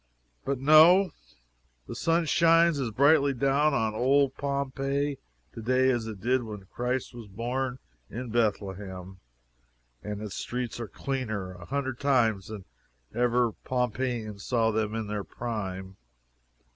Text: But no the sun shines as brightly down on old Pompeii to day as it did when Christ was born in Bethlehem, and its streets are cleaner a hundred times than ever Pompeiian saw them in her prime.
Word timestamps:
But 0.43 0.57
no 0.57 1.11
the 1.85 1.93
sun 1.93 2.25
shines 2.25 2.79
as 2.79 2.89
brightly 2.89 3.33
down 3.35 3.75
on 3.75 3.93
old 3.93 4.33
Pompeii 4.33 5.19
to 5.53 5.61
day 5.61 5.91
as 5.91 6.07
it 6.07 6.19
did 6.19 6.41
when 6.41 6.65
Christ 6.65 7.13
was 7.13 7.27
born 7.27 7.77
in 8.09 8.31
Bethlehem, 8.31 9.19
and 10.01 10.19
its 10.23 10.33
streets 10.33 10.79
are 10.79 10.87
cleaner 10.87 11.53
a 11.53 11.65
hundred 11.65 11.99
times 11.99 12.47
than 12.47 12.65
ever 13.13 13.51
Pompeiian 13.63 14.39
saw 14.39 14.71
them 14.71 14.95
in 14.95 15.07
her 15.09 15.23
prime. 15.23 15.97